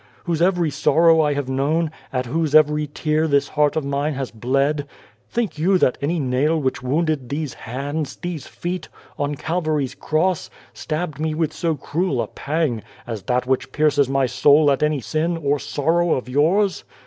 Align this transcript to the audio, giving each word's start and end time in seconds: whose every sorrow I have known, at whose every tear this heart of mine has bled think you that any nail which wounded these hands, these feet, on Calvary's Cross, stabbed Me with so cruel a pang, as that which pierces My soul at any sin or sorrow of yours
whose 0.23 0.41
every 0.41 0.71
sorrow 0.71 1.21
I 1.21 1.35
have 1.35 1.47
known, 1.47 1.91
at 2.11 2.25
whose 2.25 2.55
every 2.55 2.87
tear 2.87 3.27
this 3.27 3.49
heart 3.49 3.75
of 3.75 3.85
mine 3.85 4.15
has 4.15 4.31
bled 4.31 4.87
think 5.29 5.59
you 5.59 5.77
that 5.77 5.99
any 6.01 6.19
nail 6.19 6.59
which 6.59 6.81
wounded 6.81 7.29
these 7.29 7.53
hands, 7.53 8.15
these 8.15 8.47
feet, 8.47 8.89
on 9.19 9.35
Calvary's 9.35 9.93
Cross, 9.93 10.49
stabbed 10.73 11.19
Me 11.19 11.35
with 11.35 11.53
so 11.53 11.75
cruel 11.75 12.19
a 12.19 12.25
pang, 12.25 12.81
as 13.05 13.21
that 13.21 13.45
which 13.45 13.71
pierces 13.71 14.09
My 14.09 14.25
soul 14.25 14.71
at 14.71 14.81
any 14.81 15.01
sin 15.01 15.37
or 15.37 15.59
sorrow 15.59 16.13
of 16.15 16.27
yours 16.27 16.83